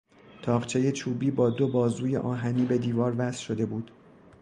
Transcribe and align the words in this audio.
تاقچهی 0.41 0.91
چوبی 0.91 1.31
با 1.31 1.49
دو 1.49 1.67
بازوی 1.67 2.17
آهنی 2.17 2.65
به 2.65 2.77
دیوار 2.77 3.15
وصل 3.17 3.43
شده 3.43 3.65
بود. 3.65 3.91